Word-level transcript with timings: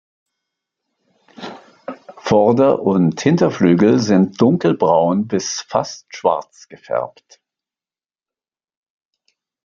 Vorder- 2.17 2.81
und 2.81 3.21
Hinterflügel 3.21 3.99
sind 3.99 4.41
dunkelbraun 4.41 5.27
bis 5.27 5.61
fast 5.61 6.07
schwarz 6.15 6.67
gefärbt. 6.67 7.39